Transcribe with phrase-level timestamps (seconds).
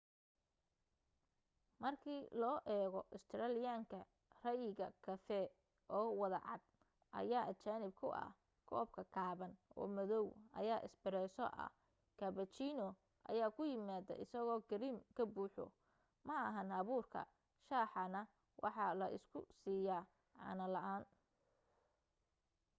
[1.81, 3.99] markii loo eego australian-ka
[4.43, 5.45] ray'iga kafee
[5.97, 6.61] 'oo wada cad’
[7.19, 8.29] ayaa ajnabi ku ah.
[8.69, 10.25] koobka gaaban oo madaw
[10.59, 11.71] ayaa ‘espresso’ ah
[12.19, 12.87] cappuccino
[13.31, 15.65] ayaa ku yimaada isagoo kareem ka buuxo
[16.27, 17.19] ma ahan abuurka
[17.67, 18.21] shaha na
[18.63, 19.97] waxaa la isu siiyo
[20.35, 21.03] caano la’aan